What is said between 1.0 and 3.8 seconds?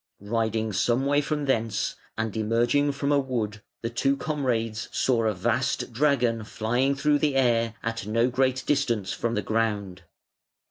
way from thence and emerging from a wood,